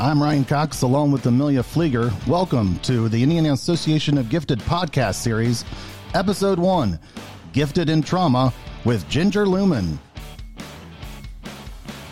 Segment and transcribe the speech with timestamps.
[0.00, 2.12] I'm Ryan Cox along with Amelia Flieger.
[2.28, 5.64] Welcome to the Indiana Association of Gifted podcast series,
[6.14, 7.00] episode 1
[7.52, 8.54] Gifted in Trauma
[8.84, 9.98] with Ginger Lewman.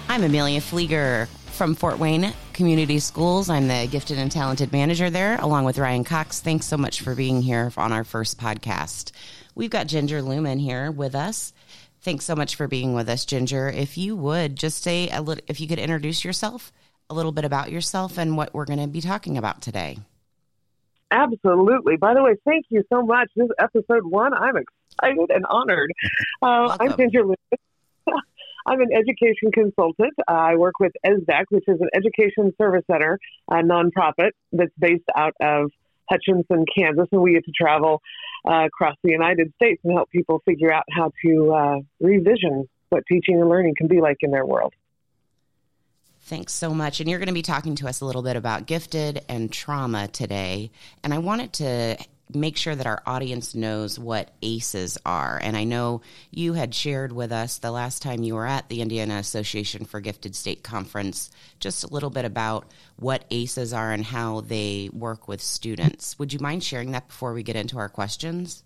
[0.08, 3.48] I'm Amelia Flieger from Fort Wayne Community Schools.
[3.48, 6.40] I'm the gifted and talented manager there, along with Ryan Cox.
[6.40, 9.12] Thanks so much for being here on our first podcast.
[9.54, 11.52] We've got Ginger Lewman here with us.
[12.00, 13.68] Thanks so much for being with us, Ginger.
[13.68, 16.72] If you would just say a little, if you could introduce yourself
[17.08, 19.98] a little bit about yourself and what we're going to be talking about today.
[21.10, 21.96] Absolutely.
[21.96, 23.30] By the way, thank you so much.
[23.36, 24.34] This is episode one.
[24.34, 25.92] I'm excited and honored.
[26.42, 27.36] Uh, I'm Ginger Lewis.
[28.66, 30.14] I'm an education consultant.
[30.28, 35.04] Uh, I work with ESSDACK, which is an education service center, a nonprofit that's based
[35.16, 35.70] out of
[36.10, 38.02] Hutchinson, Kansas, and we get to travel
[38.44, 43.04] uh, across the United States and help people figure out how to uh, revision what
[43.08, 44.72] teaching and learning can be like in their world.
[46.26, 46.98] Thanks so much.
[46.98, 50.08] And you're going to be talking to us a little bit about gifted and trauma
[50.08, 50.72] today.
[51.04, 51.98] And I wanted to
[52.34, 55.38] make sure that our audience knows what ACEs are.
[55.40, 56.00] And I know
[56.32, 60.00] you had shared with us the last time you were at the Indiana Association for
[60.00, 65.28] Gifted State Conference just a little bit about what ACEs are and how they work
[65.28, 66.18] with students.
[66.18, 68.64] Would you mind sharing that before we get into our questions?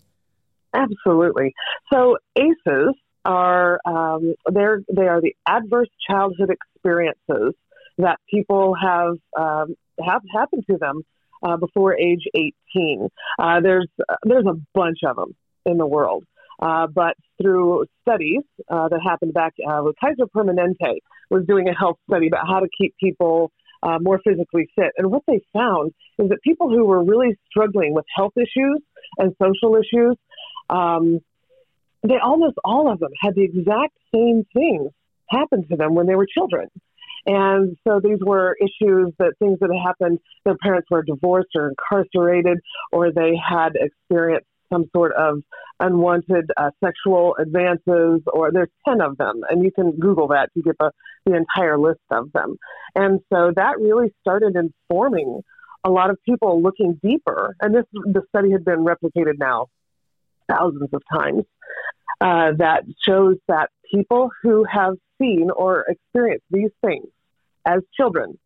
[0.73, 1.53] Absolutely.
[1.93, 2.95] So ACEs
[3.27, 6.51] are um, they're they are the adverse childhood
[6.81, 7.55] experiences
[7.99, 11.03] that people have um, have happened to them
[11.43, 13.09] uh, before age 18.
[13.39, 13.89] Uh, there's
[14.25, 15.35] there's a bunch of them
[15.67, 16.25] in the world,
[16.61, 21.75] uh, but through studies uh, that happened back uh, with Kaiser Permanente was doing a
[21.75, 25.93] health study about how to keep people uh, more physically fit, and what they found
[26.19, 28.81] is that people who were really struggling with health issues
[29.19, 30.17] and social issues.
[30.69, 31.21] Um,
[32.03, 34.91] they almost all of them had the exact same things
[35.31, 36.69] happen to them when they were children.
[37.27, 42.59] And so these were issues that things that happened, their parents were divorced or incarcerated,
[42.93, 45.43] or they had experienced some sort of
[45.81, 49.41] unwanted uh, sexual advances, or there's 10 of them.
[49.49, 50.93] And you can Google that to get the,
[51.27, 52.57] the entire list of them.
[52.95, 55.43] And so that really started informing
[55.85, 57.57] a lot of people looking deeper.
[57.61, 59.67] And this the study had been replicated now
[60.49, 61.45] thousands of times
[62.21, 67.07] uh, that shows that people who have seen or experienced these things
[67.67, 68.39] as children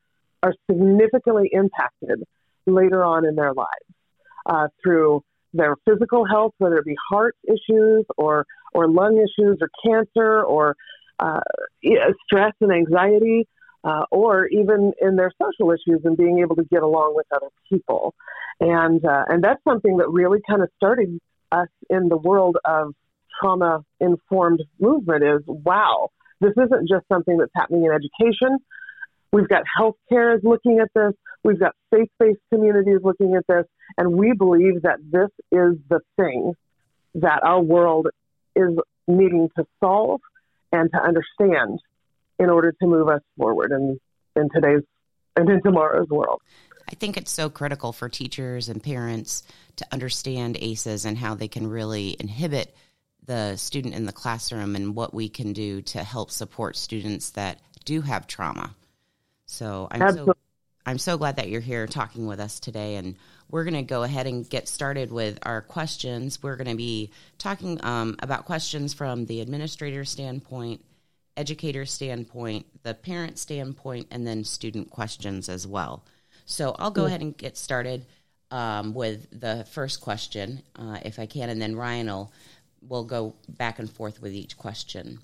[0.42, 2.22] are significantly impacted
[2.66, 3.68] later on in their lives
[4.46, 5.22] uh, through
[5.52, 8.44] their physical health, whether it be heart issues or
[8.74, 10.74] or lung issues or cancer or
[11.20, 11.40] uh,
[12.26, 13.46] stress and anxiety,
[13.84, 17.50] uh, or even in their social issues and being able to get along with other
[17.70, 18.14] people.
[18.60, 21.20] And uh, and that's something that really kind of started
[21.52, 22.94] us in the world of
[23.40, 26.08] trauma informed movement is wow,
[26.40, 28.58] this isn't just something that's happening in education.
[29.32, 31.12] We've got healthcare is looking at this.
[31.42, 33.64] We've got faith based communities looking at this.
[33.98, 36.54] And we believe that this is the thing
[37.16, 38.08] that our world
[38.56, 38.70] is
[39.06, 40.20] needing to solve
[40.72, 41.80] and to understand
[42.38, 43.98] in order to move us forward in,
[44.36, 44.82] in today's
[45.36, 46.40] and in tomorrow's world.
[46.88, 49.42] I think it's so critical for teachers and parents
[49.76, 52.76] to understand ACEs and how they can really inhibit
[53.26, 57.60] the student in the classroom and what we can do to help support students that
[57.84, 58.74] do have trauma.
[59.46, 60.32] So I'm Absolutely.
[60.32, 60.38] so
[60.86, 63.16] I'm so glad that you're here talking with us today, and
[63.50, 66.42] we're going to go ahead and get started with our questions.
[66.42, 70.84] We're going to be talking um, about questions from the administrator standpoint,
[71.38, 76.04] educator standpoint, the parent standpoint, and then student questions as well.
[76.44, 78.04] So I'll go ahead and get started
[78.50, 82.32] um, with the first question, uh, if I can, and then Ryan will
[82.88, 85.20] we'll go back and forth with each question.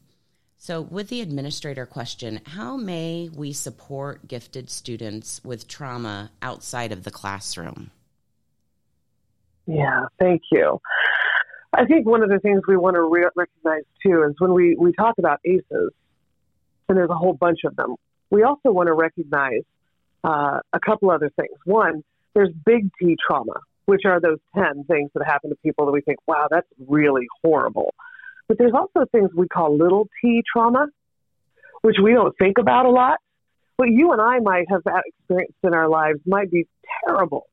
[0.59, 7.04] So, with the administrator question, how may we support gifted students with trauma outside of
[7.04, 7.91] the classroom?
[9.66, 10.81] Yeah, thank you.
[11.72, 14.77] I think one of the things we want to re- recognize too is when we,
[14.77, 15.95] we talk about ACEs,
[16.89, 17.95] and there's a whole bunch of them,
[18.30, 19.63] we also want to recognize
[20.24, 21.56] uh, a couple other things.
[21.65, 22.03] One,
[22.34, 26.00] there's big T trauma, which are those 10 things that happen to people that we
[26.00, 27.94] think, wow, that's really horrible.
[28.48, 30.88] But there's also things we call little t trauma,
[31.82, 33.18] which we don't think about a lot.
[33.77, 36.66] What you and I might have experienced in our lives might be
[37.06, 37.47] terrible.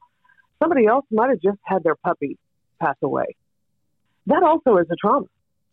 [0.61, 2.37] Somebody else might have just had their puppy
[2.81, 3.35] pass away.
[4.25, 5.27] That also is a trauma.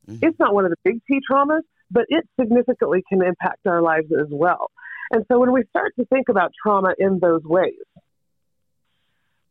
[0.08, 0.26] Mm-hmm.
[0.26, 4.12] It's not one of the big T traumas, but it significantly can impact our lives
[4.12, 4.70] as well.
[5.10, 7.74] And so when we start to think about trauma in those ways,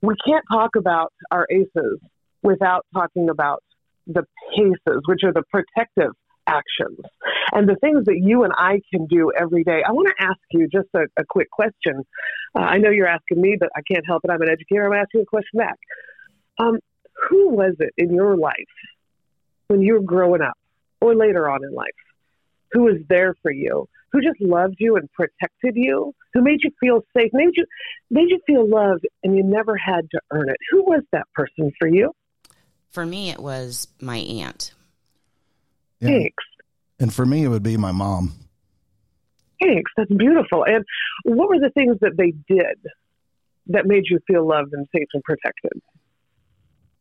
[0.04, 2.00] we can't talk about our ACEs
[2.44, 3.64] without talking about
[4.06, 6.12] the PACEs, which are the protective
[6.46, 7.00] actions.
[7.54, 9.82] and the things that you and I can do every day.
[9.88, 12.04] I want to ask you just a, a quick question.
[12.54, 14.30] Uh, I know you're asking me, but I can't help it.
[14.30, 14.86] I'm an educator.
[14.86, 15.78] I'm asking a question back.
[16.60, 16.80] Um,
[17.30, 18.54] who was it in your life
[19.68, 20.58] when you were growing up
[21.00, 21.90] or later on in life
[22.74, 26.72] who was there for you, who just loved you and protected you, who made you
[26.80, 27.66] feel safe, made you
[28.10, 30.58] made you feel loved and you never had to earn it?
[30.72, 32.12] Who was that person for you?
[32.92, 34.74] For me it was my aunt.
[36.00, 36.10] Yeah.
[36.10, 36.44] Thanks.
[37.00, 38.34] And for me, it would be my mom.
[39.62, 39.92] Thanks.
[39.98, 40.64] That's beautiful.
[40.66, 40.86] And
[41.24, 42.78] what were the things that they did
[43.68, 45.82] that made you feel loved and safe and protected?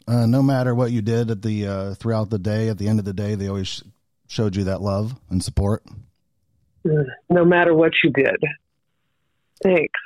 [0.09, 2.99] Uh, no matter what you did at the uh, throughout the day, at the end
[2.99, 3.83] of the day, they always
[4.27, 5.85] showed you that love and support.
[6.85, 8.37] Mm, No matter what you did.
[9.63, 10.01] Thanks.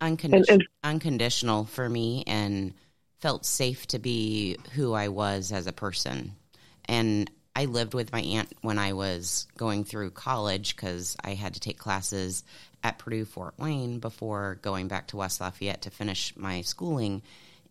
[0.00, 2.74] Uncondi- And- and- unconditional for me and
[3.20, 6.36] felt safe to be who I was as a person.
[6.84, 11.54] And I lived with my aunt when I was going through college because I had
[11.54, 12.44] to take classes
[12.84, 17.22] at Purdue Fort Wayne before going back to West Lafayette to finish my schooling.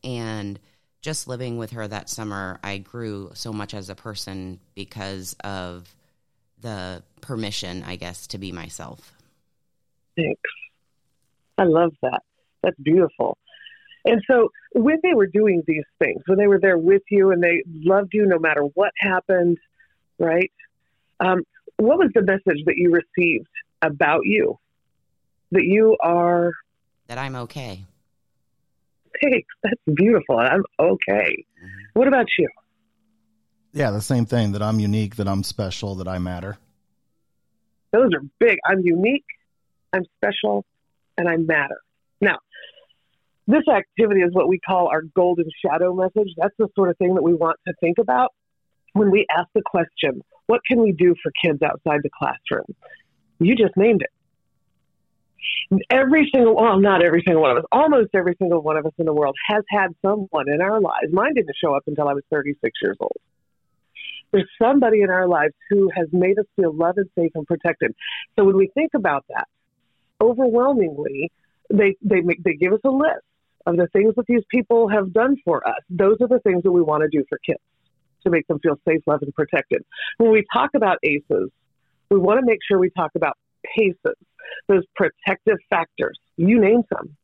[0.04, 0.60] And
[1.02, 5.96] just living with her that summer, I grew so much as a person because of
[6.60, 9.14] the permission, I guess, to be myself.
[10.18, 10.42] Thanks.
[11.58, 12.22] I love that.
[12.64, 13.38] That's beautiful.
[14.06, 17.44] And so, when they were doing these things, when they were there with you and
[17.44, 19.58] they loved you no matter what happened,
[20.18, 20.52] right?
[21.20, 21.44] Um,
[21.78, 23.48] what was the message that you received
[23.82, 24.58] about you?
[25.52, 26.52] That you are,
[27.08, 27.86] That I'm okay.
[29.22, 30.38] thanks, that's beautiful.
[30.38, 31.46] I'm okay.
[31.94, 32.48] What about you?
[33.74, 36.58] Yeah, the same thing that I'm unique, that I'm special, that I matter.
[37.92, 38.58] Those are big.
[38.70, 39.26] I'm unique,
[39.94, 40.66] I'm special,
[41.18, 41.80] and I matter.
[42.22, 42.38] Now,
[43.48, 46.34] this activity is what we call our golden shadow message.
[46.38, 48.32] That's the sort of thing that we want to think about
[48.94, 52.66] when we ask the question, what can we do for kids outside the classroom?
[53.40, 54.10] You just named it.
[55.90, 58.94] Every single, well, not every single one of us, almost every single one of us
[58.98, 61.12] in the world has had someone in our lives.
[61.12, 63.18] Mine didn't show up until I was 36 years old.
[64.32, 67.94] There's somebody in our lives who has made us feel loved safe and protected.
[68.38, 69.48] So when we think about that,
[70.22, 71.32] overwhelmingly,
[71.70, 73.24] they they make, they give us a list
[73.66, 75.80] of the things that these people have done for us.
[75.90, 77.60] Those are the things that we want to do for kids
[78.24, 79.84] to make them feel safe, loved, and protected.
[80.18, 81.52] When we talk about ACEs,
[82.10, 84.16] we want to make sure we talk about PACEs,
[84.68, 86.18] those protective factors.
[86.38, 87.16] You name some.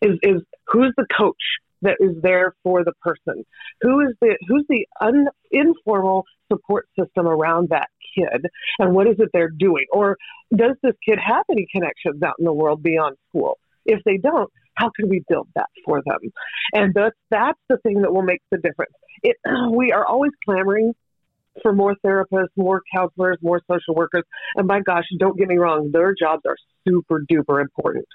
[0.00, 1.42] Is is who's the coach
[1.82, 3.44] that is there for the person?
[3.82, 8.46] Who is the who's the un, informal support system around that kid,
[8.78, 9.84] and what is it they're doing?
[9.92, 10.16] Or
[10.54, 13.58] does this kid have any connections out in the world beyond school?
[13.84, 16.18] If they don't, how can we build that for them?
[16.72, 18.92] And that's that's the thing that will make the difference.
[19.22, 19.36] It,
[19.72, 20.94] we are always clamoring
[21.60, 24.24] for more therapists, more counselors, more social workers.
[24.56, 26.56] And my gosh, don't get me wrong, their jobs are
[26.88, 28.06] super duper important.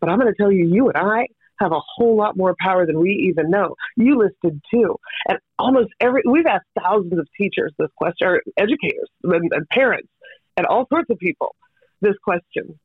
[0.00, 1.26] But I'm going to tell you, you and I
[1.62, 3.74] have a whole lot more power than we even know.
[3.96, 4.96] You listed two.
[5.28, 10.08] And almost every, we've asked thousands of teachers this question, or educators and, and parents,
[10.56, 11.54] and all sorts of people
[12.00, 12.78] this question.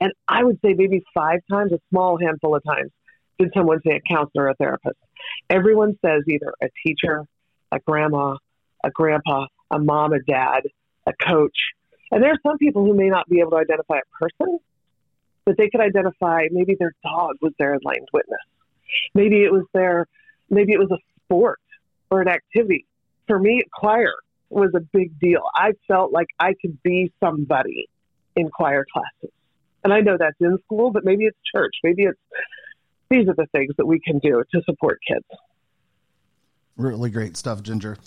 [0.00, 2.90] And I would say maybe five times, a small handful of times,
[3.38, 4.96] did someone say a counselor or a therapist.
[5.50, 7.24] Everyone says either a teacher,
[7.70, 8.36] a grandma,
[8.82, 10.62] a grandpa, a mom, a dad,
[11.06, 11.56] a coach.
[12.10, 14.58] And there are some people who may not be able to identify a person,
[15.44, 18.40] but they could identify maybe their dog was their enlightened witness.
[19.14, 20.06] Maybe it was their,
[20.50, 21.60] maybe it was a sport
[22.10, 22.86] or an activity.
[23.26, 24.12] For me, choir
[24.50, 25.42] was a big deal.
[25.54, 27.88] I felt like I could be somebody
[28.36, 29.34] in choir classes.
[29.82, 31.74] And I know that's in school, but maybe it's church.
[31.82, 32.18] Maybe it's,
[33.10, 35.26] these are the things that we can do to support kids.
[36.76, 37.98] Really great stuff, Ginger.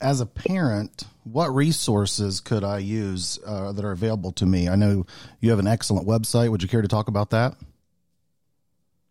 [0.00, 4.68] As a parent, what resources could I use uh, that are available to me?
[4.68, 5.06] I know
[5.40, 6.50] you have an excellent website.
[6.50, 7.54] Would you care to talk about that?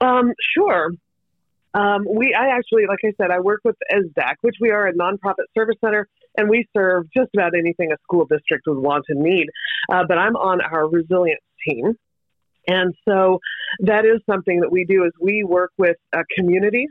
[0.01, 0.91] Um, sure.
[1.73, 4.93] Um, we, I actually, like I said, I work with ESSDACK, which we are a
[4.93, 9.21] nonprofit service center, and we serve just about anything a school district would want and
[9.21, 9.47] need.
[9.91, 11.97] Uh, but I'm on our resilience team,
[12.67, 13.39] and so
[13.79, 15.05] that is something that we do.
[15.05, 16.89] Is we work with uh, communities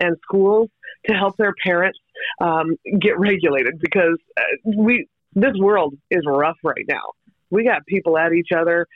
[0.00, 0.68] and schools
[1.06, 1.98] to help their parents
[2.40, 4.42] um, get regulated because uh,
[4.76, 7.02] we this world is rough right now.
[7.50, 8.86] We got people at each other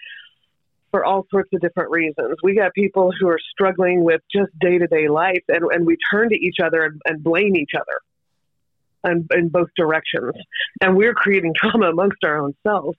[0.90, 2.36] for all sorts of different reasons.
[2.42, 5.96] We got people who are struggling with just day to day life, and, and we
[6.10, 10.32] turn to each other and, and blame each other in, in both directions.
[10.80, 12.96] And we're creating trauma amongst our own selves.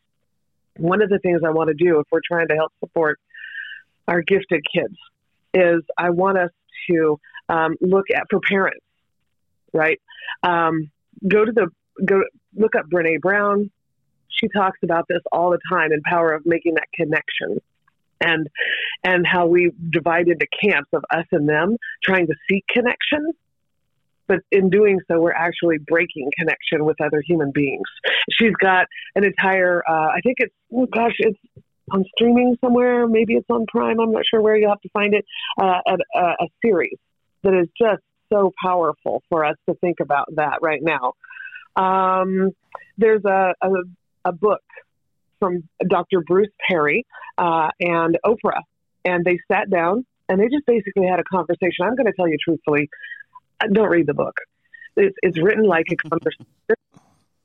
[0.78, 3.20] One of the things I want to do if we're trying to help support
[4.08, 4.96] our gifted kids
[5.54, 6.52] is I want us
[6.90, 8.86] to um, look at for parents,
[9.74, 10.00] right?
[10.44, 10.92] Um,
[11.28, 11.68] go to the
[12.06, 12.22] go
[12.56, 13.70] look up Brene Brown.
[14.28, 17.60] she talks about this all the time and power of making that connection
[18.22, 18.48] and
[19.04, 23.32] and how we divide into camps of us and them trying to seek connection.
[24.28, 27.88] But in doing so we're actually breaking connection with other human beings.
[28.32, 28.86] She's got
[29.16, 31.40] an entire uh, i think it's oh gosh it's
[31.92, 33.08] on streaming somewhere.
[33.08, 34.00] Maybe it's on prime.
[34.00, 34.56] I'm not sure where.
[34.56, 35.26] You'll have to find it.
[35.60, 36.98] Uh, a, a series
[37.44, 41.14] that is just so powerful for us to think about that right now
[41.76, 42.52] um,
[42.98, 43.70] there's a, a,
[44.26, 44.62] a book
[45.40, 46.22] from Dr.
[46.22, 47.06] Bruce Perry
[47.38, 48.62] uh, and Oprah,
[49.06, 51.86] and they sat down and they just basically had a conversation.
[51.86, 52.90] I'm going to tell you truthfully,
[53.72, 54.36] don't read the book.
[54.96, 56.46] It's, it's written like a conversation.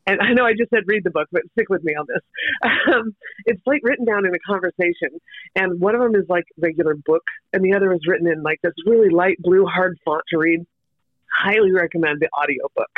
[0.07, 2.71] And I know I just said read the book, but stick with me on this.
[2.95, 5.19] Um, it's like written down in a conversation,
[5.57, 7.23] and one of them is like regular book,
[7.53, 10.67] and the other is written in like this really light blue hard font to read.
[11.37, 12.91] Highly recommend the audiobook.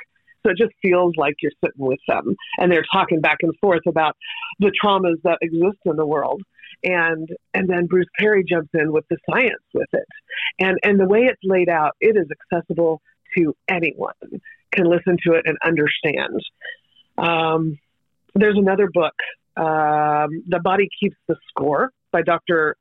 [0.45, 3.83] So it just feels like you're sitting with them and they're talking back and forth
[3.89, 4.17] about
[4.61, 6.43] the traumas that exist in the world.
[6.85, 10.07] And and then Bruce Perry jumps in with the science with it.
[10.61, 13.01] And and the way it's laid out, it is accessible
[13.37, 14.13] to anyone
[14.77, 16.41] can listen to it and understand.
[17.19, 17.79] Um,
[18.35, 19.15] there's another book,
[19.57, 22.77] um, The Body Keeps the Score by Dr.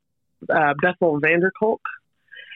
[0.48, 1.80] Uh, Bessel van der Kolk.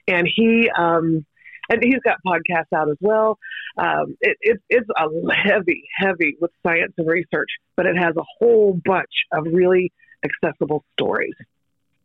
[0.07, 1.25] And he um,
[1.71, 3.39] and he's got podcasts out as well.
[3.79, 8.25] Um, it, it, it's a heavy, heavy with science and research, but it has a
[8.39, 9.93] whole bunch of really
[10.25, 11.35] accessible stories.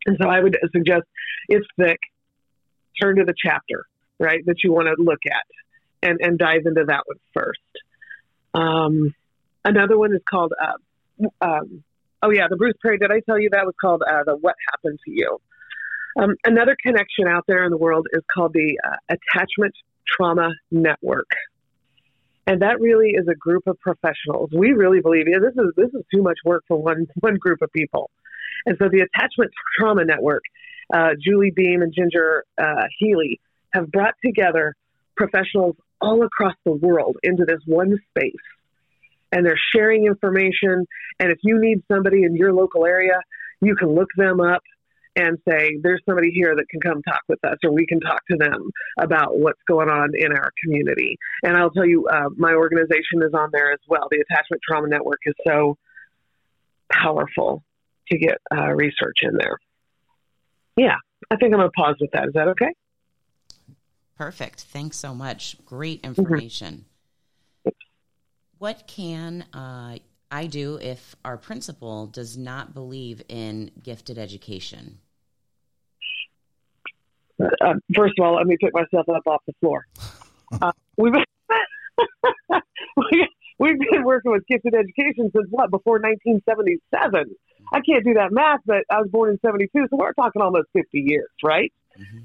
[0.06, 1.02] And so I would suggest
[1.48, 1.98] it's thick.
[3.02, 3.84] Turn to the chapter,
[4.18, 7.60] right, that you want to look at and, and dive into that one first.
[8.54, 9.14] Um,
[9.64, 11.82] another one is called, uh, um,
[12.22, 12.98] oh, yeah, the Bruce Perry.
[12.98, 15.38] Did I tell you that was called uh, the What Happened to You?
[16.16, 19.74] Um, another connection out there in the world is called the uh, Attachment
[20.06, 21.28] Trauma Network.
[22.46, 24.50] And that really is a group of professionals.
[24.56, 27.60] We really believe yeah, this is this is too much work for one one group
[27.60, 28.10] of people.
[28.64, 30.42] And so the Attachment Trauma Network,
[30.94, 33.40] uh, Julie Beem and Ginger uh, Healy
[33.74, 34.74] have brought together
[35.16, 38.34] professionals all across the world into this one space.
[39.32, 40.86] And they're sharing information.
[41.18, 43.20] And if you need somebody in your local area,
[43.60, 44.62] you can look them up
[45.16, 48.20] and say, there's somebody here that can come talk with us, or we can talk
[48.30, 48.70] to them
[49.00, 51.16] about what's going on in our community.
[51.42, 54.08] And I'll tell you, uh, my organization is on there as well.
[54.10, 55.78] The Attachment Trauma Network is so
[56.92, 57.64] powerful
[58.10, 59.58] to get uh, research in there.
[60.76, 60.96] Yeah,
[61.30, 62.28] I think I'm going to pause with that.
[62.28, 62.72] Is that okay?
[64.18, 64.60] Perfect.
[64.60, 65.56] Thanks so much.
[65.64, 66.20] Great mm-hmm.
[66.20, 66.84] information.
[67.66, 67.70] Mm-hmm.
[68.58, 69.98] What can uh,
[70.30, 74.98] I do if our principal does not believe in gifted education?
[77.40, 79.86] Uh, first of all, let me pick myself up off the floor.
[80.62, 81.24] Uh, we've been,
[83.58, 87.34] we've been working with gifted education since what before 1977.
[87.72, 90.68] I can't do that math, but I was born in 72, so we're talking almost
[90.72, 91.72] 50 years, right?
[91.98, 92.18] Mm-hmm.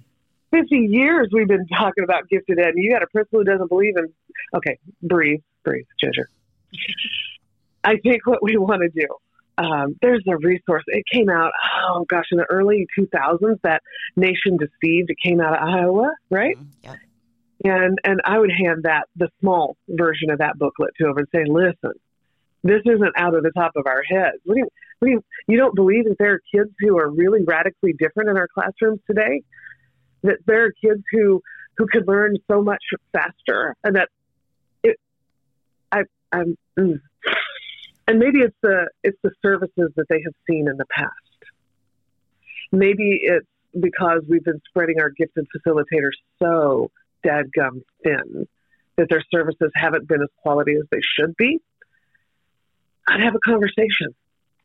[0.52, 3.70] 50 years we've been talking about gifted ed, and you got a principal who doesn't
[3.70, 4.14] believe in.
[4.54, 6.30] Okay, breathe, breathe, Ginger.
[7.84, 9.08] I think what we want to do
[9.62, 10.84] um, there's a resource.
[10.88, 11.52] It came out,
[11.90, 13.60] oh gosh, in the early 2000s.
[13.64, 13.82] That
[14.16, 15.10] Nation Deceived.
[15.10, 16.58] It came out of Iowa, right?
[16.58, 16.94] Mm-hmm.
[17.64, 21.28] And and I would hand that the small version of that booklet to them and
[21.32, 21.94] say, listen,
[22.64, 24.38] this isn't out of the top of our heads.
[24.46, 24.68] What do you,
[25.00, 28.30] what do you, you don't believe that there are kids who are really radically different
[28.30, 29.42] in our classrooms today?
[30.24, 31.42] That there are kids who
[31.78, 34.10] who could learn so much faster, and that
[34.84, 34.98] it,
[35.92, 36.02] I,
[36.32, 36.58] I'm.
[36.80, 37.00] Mm,
[38.08, 41.12] and maybe it's the it's the services that they have seen in the past.
[42.72, 43.48] Maybe it's
[43.80, 46.92] because we've been spreading our gifted facilitators so
[47.26, 48.48] dadgum thin
[48.98, 51.60] that their services haven't been as quality as they should be.
[53.08, 54.16] I'd have a conversation.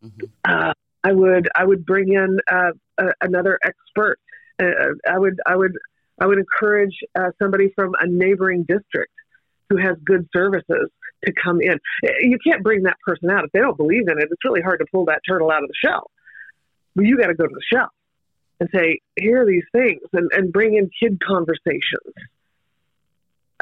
[0.02, 0.26] Mm-hmm.
[0.44, 0.72] Uh,
[1.04, 4.18] I would I would bring in uh, uh, another expert.
[4.60, 5.72] Uh, I would I would
[6.20, 9.12] I would encourage uh, somebody from a neighboring district
[9.68, 10.90] who has good services
[11.24, 11.78] to come in.
[12.20, 14.28] You can't bring that person out if they don't believe in it.
[14.30, 16.10] It's really hard to pull that turtle out of the shell.
[16.94, 17.90] But you got to go to the shell
[18.60, 22.14] and say, here are these things, and, and bring in kid conversations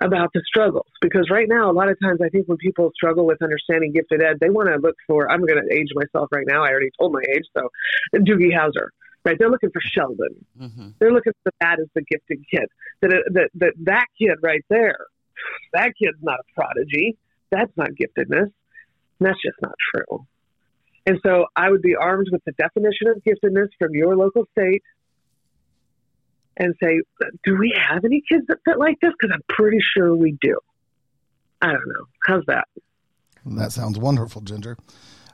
[0.00, 0.86] about the struggles.
[1.00, 4.22] Because right now, a lot of times, I think when people struggle with understanding gifted
[4.22, 5.30] ed, they want to look for.
[5.30, 6.62] I'm going to age myself right now.
[6.62, 7.68] I already told my age, so
[8.14, 8.88] Doogie Howser.
[9.24, 10.44] Right, they're looking for Sheldon.
[10.60, 10.88] Mm-hmm.
[10.98, 12.68] They're looking for that as the gifted kid.
[13.00, 14.98] That, that that that kid right there,
[15.72, 17.16] that kid's not a prodigy
[17.54, 18.50] that's not giftedness.
[19.20, 20.26] That's just not true.
[21.06, 24.82] And so I would be armed with the definition of giftedness from your local state
[26.56, 27.00] and say,
[27.44, 29.12] do we have any kids that fit like this?
[29.18, 30.58] Because I'm pretty sure we do.
[31.60, 32.06] I don't know.
[32.26, 32.66] How's that?
[33.46, 34.76] That sounds wonderful, Ginger.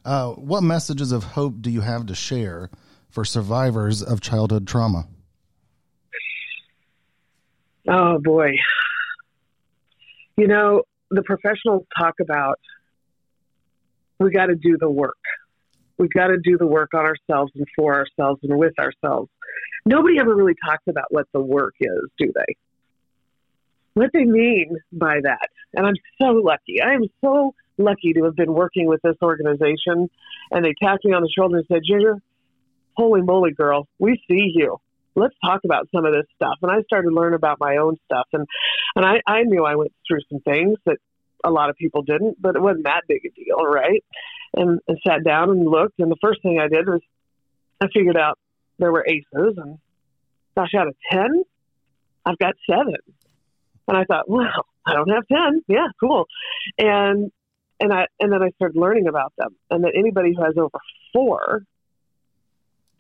[0.04, 2.70] Uh, what messages of hope do you have to share
[3.08, 5.06] for survivors of childhood trauma?
[7.88, 8.52] Oh boy.
[10.40, 12.58] You know, the professionals talk about
[14.18, 15.18] we got to do the work.
[15.98, 19.28] We've got to do the work on ourselves and for ourselves and with ourselves.
[19.84, 22.56] Nobody ever really talks about what the work is, do they?
[23.92, 25.50] What they mean by that.
[25.74, 26.80] And I'm so lucky.
[26.80, 30.08] I am so lucky to have been working with this organization.
[30.52, 32.16] And they tapped me on the shoulder and said, Ginger,
[32.96, 34.78] holy moly, girl, we see you.
[35.14, 36.56] Let's talk about some of this stuff.
[36.62, 38.26] And I started to learn about my own stuff.
[38.32, 38.46] And,
[38.96, 40.96] and I, I knew I went through some things that
[41.44, 44.04] a lot of people didn't, but it wasn't that big a deal, right?
[44.54, 45.98] And, and sat down and looked.
[45.98, 47.00] And the first thing I did was
[47.80, 48.38] I figured out
[48.78, 49.56] there were aces.
[49.56, 49.78] And
[50.56, 51.44] gosh, out of 10,
[52.26, 52.96] I've got seven.
[53.88, 55.64] And I thought, well, I don't have 10.
[55.68, 56.26] Yeah, cool.
[56.78, 57.32] And
[57.80, 60.78] and I and then I started learning about them, and that anybody who has over
[61.12, 61.62] four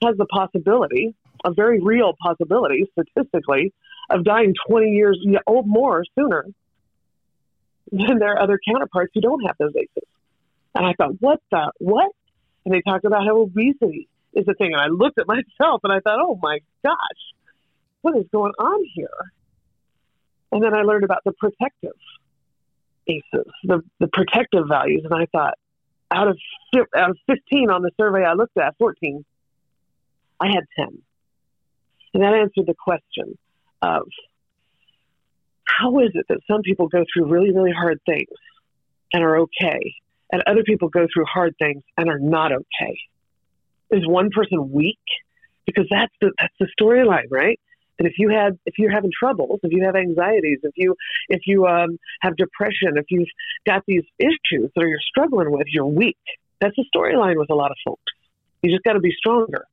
[0.02, 1.14] has the possibility,
[1.44, 3.72] a very real possibility, statistically,
[4.08, 6.46] of dying 20 years old more sooner
[7.90, 10.08] than their other counterparts who don't have those ACEs.
[10.74, 12.12] And I thought, what the what?
[12.64, 15.92] And they talked about how obesity is a thing, and I looked at myself and
[15.92, 16.96] I thought, oh my gosh,
[18.02, 19.32] what is going on here?
[20.52, 21.96] And then I learned about the protective
[23.06, 25.02] ACEs, the, the protective values.
[25.08, 25.54] And I thought,
[26.10, 26.38] out of,
[26.96, 29.24] out of 15 on the survey I looked at, 14,
[30.40, 31.02] I had 10.
[32.14, 33.38] And that answered the question
[33.82, 34.02] of
[35.64, 38.28] how is it that some people go through really, really hard things
[39.12, 39.94] and are okay,
[40.32, 42.98] and other people go through hard things and are not okay?
[43.90, 44.98] Is one person weak?
[45.66, 47.58] Because that's the that's the storyline, right?
[48.00, 50.96] And if you had, if you're having troubles, if you have anxieties, if you,
[51.28, 53.28] if you um, have depression, if you've
[53.66, 56.16] got these issues that you're struggling with, you're weak.
[56.62, 58.02] That's the storyline with a lot of folks.
[58.62, 59.66] You just got to be stronger.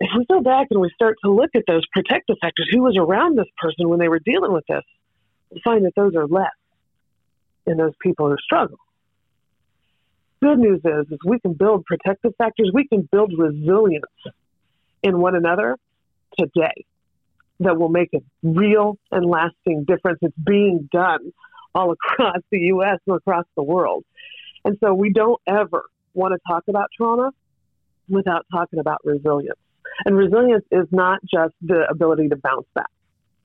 [0.00, 2.96] If we go back and we start to look at those protective factors, who was
[2.96, 4.82] around this person when they were dealing with this,
[5.50, 6.48] we find that those are less
[7.66, 8.78] in those people who struggle.
[10.42, 12.70] Good news is, is we can build protective factors.
[12.72, 14.04] We can build resilience
[15.02, 15.76] in one another
[16.38, 16.86] today
[17.60, 20.18] that will make a real and lasting difference.
[20.22, 21.32] It's being done
[21.74, 22.98] all across the U.S.
[23.06, 24.04] and across the world.
[24.64, 25.84] And so we don't ever
[26.14, 27.32] want to talk about trauma
[28.08, 29.58] without talking about resilience.
[30.04, 32.90] And resilience is not just the ability to bounce back.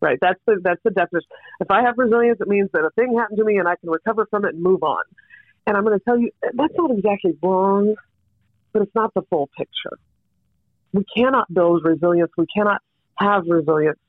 [0.01, 0.19] Right.
[0.21, 1.27] That's the that's the definition.
[1.59, 3.89] If I have resilience, it means that a thing happened to me and I can
[3.89, 5.03] recover from it and move on.
[5.65, 7.95] And I'm going to tell you that's not exactly wrong,
[8.71, 9.97] but it's not the full picture
[10.95, 12.31] we cannot build resilience.
[12.37, 12.81] We cannot
[13.19, 13.99] have resilience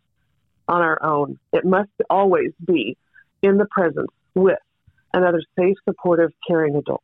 [0.68, 1.38] on our own.
[1.52, 2.96] It must always be
[3.42, 4.58] in the presence with
[5.12, 7.02] another safe, supportive, caring adult.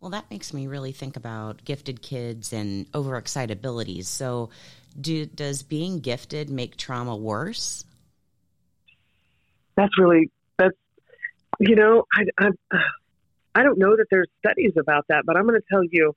[0.00, 4.06] Well, that makes me really think about gifted kids and overexcitabilities.
[4.06, 4.48] So,
[4.98, 7.84] do, does being gifted make trauma worse?
[9.76, 10.76] That's really that's
[11.58, 12.78] you know I I,
[13.54, 16.14] I don't know that there's studies about that, but I'm going to tell you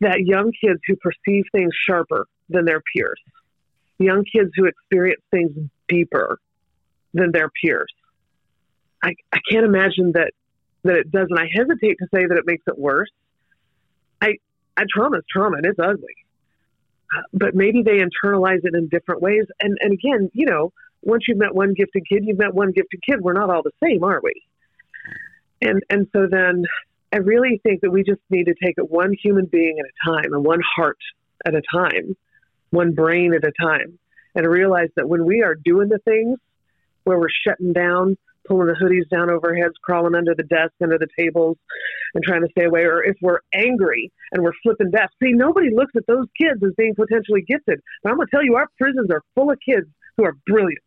[0.00, 3.20] that young kids who perceive things sharper than their peers,
[3.98, 5.50] young kids who experience things
[5.88, 6.38] deeper
[7.14, 7.92] than their peers.
[9.02, 10.32] I, I can't imagine that
[10.84, 11.38] that it doesn't.
[11.38, 13.10] I hesitate to say that it makes it worse.
[14.20, 14.38] I,
[14.76, 16.14] I trauma is trauma and it's ugly,
[17.32, 19.44] but maybe they internalize it in different ways.
[19.60, 23.00] And and again, you know, once you've met one gifted kid, you've met one gifted
[23.04, 23.20] kid.
[23.20, 24.34] We're not all the same, are we?
[25.60, 26.64] And and so then
[27.12, 30.10] I really think that we just need to take it one human being at a
[30.10, 30.98] time and one heart
[31.44, 32.16] at a time,
[32.70, 33.98] one brain at a time,
[34.34, 36.38] and realize that when we are doing the things
[37.04, 38.16] where we're shutting down,
[38.52, 41.56] pulling the hoodies down over heads, crawling under the desk, under the tables,
[42.14, 45.14] and trying to stay away, or if we're angry and we're flipping desks.
[45.22, 47.80] See, nobody looks at those kids as being potentially gifted.
[48.02, 49.86] But I'm going to tell you, our prisons are full of kids
[50.18, 50.84] who are brilliant,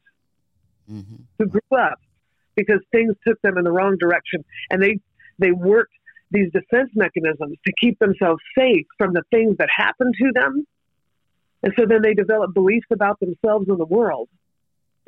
[0.92, 1.16] mm-hmm.
[1.40, 2.00] who grew up
[2.56, 5.00] because things took them in the wrong direction, and they
[5.40, 5.94] they worked
[6.32, 10.66] these defense mechanisms to keep themselves safe from the things that happen to them.
[11.64, 14.30] And so then they develop beliefs about themselves and the world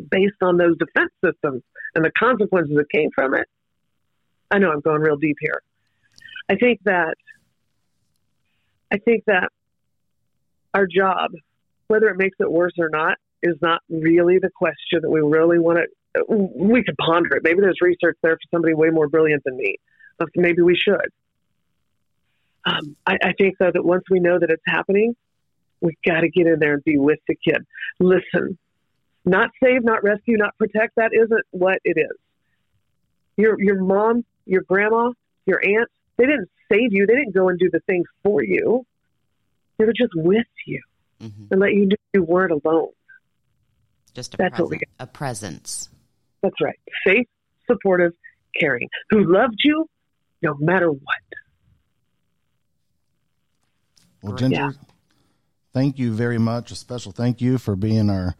[0.09, 1.63] based on those defense systems
[1.95, 3.47] and the consequences that came from it.
[4.51, 5.61] I know I'm going real deep here.
[6.49, 7.15] I think that
[8.91, 9.49] I think that
[10.73, 11.31] our job,
[11.87, 15.59] whether it makes it worse or not, is not really the question that we really
[15.59, 16.33] want to.
[16.33, 17.43] We could ponder it.
[17.43, 19.77] Maybe there's research there for somebody way more brilliant than me
[20.35, 21.11] maybe we should.
[22.65, 25.15] Um, I, I think though that once we know that it's happening,
[25.81, 27.65] we've got to get in there and be with the kid.
[27.99, 28.57] Listen,
[29.27, 30.95] not save, not rescue, not protect.
[30.95, 32.17] That isn't what it is.
[33.35, 35.11] Your your mom, your grandma,
[35.45, 37.05] your aunt, they didn't save you.
[37.05, 38.85] They didn't go and do the things for you.
[39.77, 40.81] They were just with you
[41.19, 42.89] hmm and let you know you weren't alone.
[44.13, 45.89] Just a, That's what we present, a presence.
[46.41, 46.79] That's right.
[47.05, 47.27] Safe,
[47.69, 48.13] supportive,
[48.59, 49.87] caring, who loved you
[50.41, 50.99] no matter what.
[54.21, 54.51] Well, Great.
[54.51, 54.73] Ginger,
[55.73, 56.71] thank you very much.
[56.71, 58.35] A special thank you for being our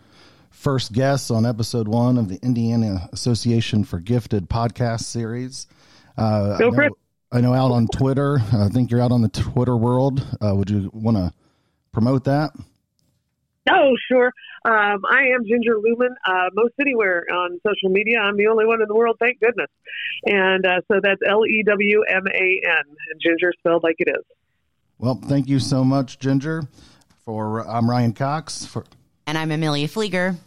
[0.57, 5.67] first guest on episode one of the Indiana Association for Gifted podcast series.
[6.17, 6.97] Uh, Go I, know.
[7.31, 10.25] I know out on Twitter, I think you're out on the Twitter world.
[10.41, 11.31] Uh, would you want to
[11.91, 12.51] promote that?
[13.69, 14.33] Oh, sure.
[14.65, 16.15] Um, I am Ginger Lewman.
[16.25, 19.17] Uh, most anywhere on social media, I'm the only one in the world.
[19.19, 19.69] Thank goodness.
[20.25, 24.09] And uh, so that's L E W M A N, and Ginger spelled like it
[24.09, 24.23] is.
[24.97, 26.63] Well, thank you so much, Ginger.
[27.25, 28.65] For I'm Ryan Cox.
[28.65, 28.85] For
[29.27, 30.37] And I'm Amelia Flieger.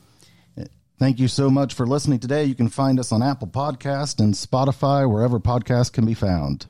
[1.00, 2.44] Thank you so much for listening today.
[2.44, 6.66] You can find us on Apple Podcast and Spotify, wherever podcasts can be found.